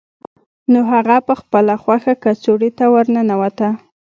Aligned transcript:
نو 0.71 0.79
هغه 0.91 1.17
په 1.27 1.33
خپله 1.41 1.73
خوښه 1.83 2.13
کڅوړې 2.23 2.69
ته 2.77 2.85
ورننوته 2.93 3.69